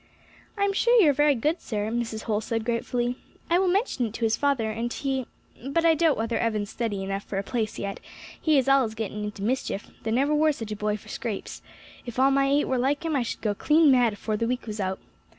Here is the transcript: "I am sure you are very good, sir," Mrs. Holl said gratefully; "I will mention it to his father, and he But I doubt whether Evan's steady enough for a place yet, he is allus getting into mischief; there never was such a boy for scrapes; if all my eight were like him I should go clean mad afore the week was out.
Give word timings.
"I 0.57 0.63
am 0.63 0.73
sure 0.73 0.99
you 0.99 1.11
are 1.11 1.13
very 1.13 1.35
good, 1.35 1.61
sir," 1.61 1.91
Mrs. 1.91 2.23
Holl 2.23 2.41
said 2.41 2.65
gratefully; 2.65 3.17
"I 3.51 3.59
will 3.59 3.67
mention 3.67 4.07
it 4.07 4.15
to 4.15 4.25
his 4.25 4.35
father, 4.35 4.71
and 4.71 4.91
he 4.91 5.27
But 5.63 5.85
I 5.85 5.93
doubt 5.93 6.17
whether 6.17 6.39
Evan's 6.39 6.71
steady 6.71 7.03
enough 7.03 7.21
for 7.23 7.37
a 7.37 7.43
place 7.43 7.77
yet, 7.77 7.99
he 8.41 8.57
is 8.57 8.67
allus 8.67 8.95
getting 8.95 9.23
into 9.23 9.43
mischief; 9.43 9.91
there 10.01 10.11
never 10.11 10.33
was 10.33 10.55
such 10.55 10.71
a 10.71 10.75
boy 10.75 10.97
for 10.97 11.09
scrapes; 11.09 11.61
if 12.03 12.17
all 12.17 12.31
my 12.31 12.47
eight 12.49 12.63
were 12.65 12.79
like 12.79 13.05
him 13.05 13.15
I 13.15 13.21
should 13.21 13.41
go 13.41 13.53
clean 13.53 13.91
mad 13.91 14.13
afore 14.13 14.37
the 14.37 14.47
week 14.47 14.65
was 14.65 14.79
out. 14.79 14.97